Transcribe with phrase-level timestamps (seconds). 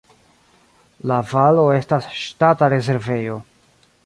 [1.11, 3.41] La valo estas ŝtata rezervejo.